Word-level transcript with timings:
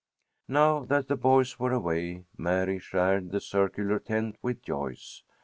Now 0.47 0.83
that 0.85 1.07
the 1.09 1.15
boys 1.15 1.59
were 1.59 1.71
away, 1.71 2.25
Mary 2.35 2.79
shared 2.79 3.29
the 3.29 3.39
circular 3.39 3.99
tent 3.99 4.35
with 4.41 4.63
Joyce. 4.63 5.21